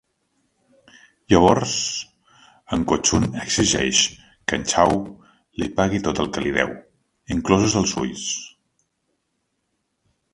[1.31, 1.73] Llavors,
[2.77, 4.01] en Ko Chun exigeix
[4.51, 4.95] que en Chau
[5.63, 6.73] li pagui tot el que li deu,
[7.37, 8.25] inclosos els ulls.